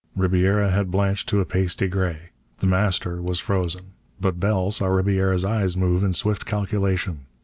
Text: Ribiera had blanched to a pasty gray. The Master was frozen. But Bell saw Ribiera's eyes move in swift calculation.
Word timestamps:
Ribiera 0.15 0.71
had 0.71 0.89
blanched 0.89 1.29
to 1.29 1.41
a 1.41 1.45
pasty 1.45 1.87
gray. 1.87 2.31
The 2.57 2.65
Master 2.65 3.21
was 3.21 3.39
frozen. 3.39 3.91
But 4.19 4.39
Bell 4.39 4.71
saw 4.71 4.87
Ribiera's 4.87 5.45
eyes 5.45 5.77
move 5.77 6.03
in 6.03 6.13
swift 6.13 6.43
calculation. 6.47 7.27